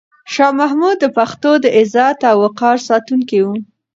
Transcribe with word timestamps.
شاه 0.33 0.51
محمود 0.59 0.97
د 1.01 1.05
پښتنو 1.17 1.51
د 1.63 1.65
عزت 1.77 2.19
او 2.29 2.35
وقار 2.45 2.77
ساتونکی 2.89 3.39
و. 3.43 3.47